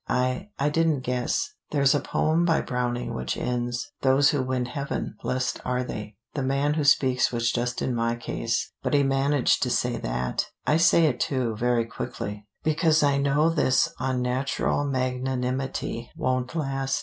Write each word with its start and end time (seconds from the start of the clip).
I 0.09 0.49
I 0.57 0.69
didn't 0.69 1.01
guess. 1.01 1.53
There's 1.69 1.93
a 1.93 1.99
poem 1.99 2.43
by 2.43 2.61
Browning 2.61 3.13
which 3.13 3.37
ends 3.37 3.91
'Those 4.01 4.31
who 4.31 4.41
win 4.41 4.65
heaven, 4.65 5.13
blest 5.21 5.61
are 5.63 5.83
they.' 5.83 6.15
The 6.33 6.41
man 6.41 6.73
who 6.73 6.83
speaks 6.83 7.31
was 7.31 7.51
just 7.51 7.83
in 7.83 7.93
my 7.93 8.15
case. 8.15 8.71
But 8.81 8.95
he 8.95 9.03
managed 9.03 9.61
to 9.61 9.69
say 9.69 9.97
that. 9.97 10.47
I 10.65 10.77
say 10.77 11.05
it 11.05 11.19
too, 11.19 11.55
very 11.55 11.85
quickly, 11.85 12.47
because 12.63 13.03
I 13.03 13.17
know 13.19 13.51
this 13.51 13.93
unnatural 13.99 14.85
magnanimity 14.85 16.09
won't 16.15 16.55
last. 16.55 16.99